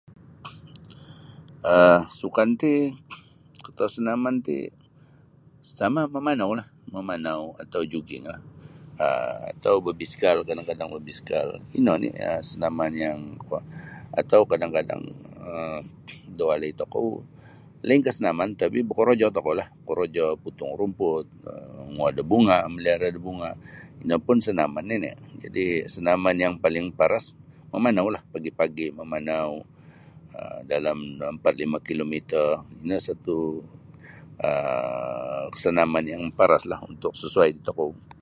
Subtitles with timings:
[1.73, 2.73] um Sukan ti
[3.67, 4.57] atau sanaman ti
[5.79, 8.41] sama mamanaulah mamanau atau juginglah
[9.03, 13.59] um atau babiskal kadang-kadang babiskal ino oni um sanaman yang kuo
[14.19, 15.01] atau kadang-kadang
[15.49, 15.81] um
[16.37, 17.07] da walai tokou
[17.87, 23.51] lainkah sanaman tapi bokorojo tokoulah bokorojo potong rumput um monguo mamaliara da bunga
[24.03, 25.11] ino pun sanaman nini.
[25.43, 27.25] Jadi sanaman yang maparas
[27.73, 29.51] mamanau pagi-pagi mamanau
[30.71, 30.97] dalam
[31.31, 32.47] ampat atau lima kilometer
[32.83, 33.37] ino satu
[34.45, 38.11] um sanaman yang maparaslah untuk sesuai da tokou.